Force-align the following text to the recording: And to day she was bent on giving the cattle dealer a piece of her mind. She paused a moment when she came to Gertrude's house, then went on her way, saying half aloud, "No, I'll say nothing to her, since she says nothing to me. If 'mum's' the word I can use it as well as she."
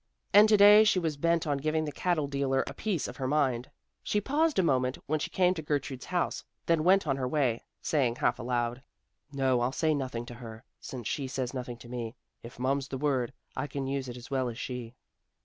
And 0.33 0.49
to 0.49 0.57
day 0.57 0.83
she 0.83 0.97
was 0.97 1.15
bent 1.15 1.45
on 1.45 1.59
giving 1.59 1.85
the 1.85 1.91
cattle 1.91 2.25
dealer 2.25 2.63
a 2.65 2.73
piece 2.73 3.07
of 3.07 3.17
her 3.17 3.27
mind. 3.27 3.69
She 4.01 4.19
paused 4.19 4.57
a 4.57 4.63
moment 4.63 4.97
when 5.05 5.19
she 5.19 5.29
came 5.29 5.53
to 5.53 5.61
Gertrude's 5.61 6.05
house, 6.07 6.43
then 6.65 6.83
went 6.83 7.05
on 7.05 7.17
her 7.17 7.27
way, 7.27 7.63
saying 7.83 8.15
half 8.15 8.39
aloud, 8.39 8.81
"No, 9.31 9.61
I'll 9.61 9.71
say 9.71 9.93
nothing 9.93 10.25
to 10.25 10.33
her, 10.33 10.63
since 10.79 11.07
she 11.07 11.27
says 11.27 11.53
nothing 11.53 11.77
to 11.77 11.87
me. 11.87 12.15
If 12.41 12.57
'mum's' 12.57 12.87
the 12.87 12.97
word 12.97 13.31
I 13.55 13.67
can 13.67 13.85
use 13.85 14.09
it 14.09 14.17
as 14.17 14.31
well 14.31 14.49
as 14.49 14.57
she." 14.57 14.95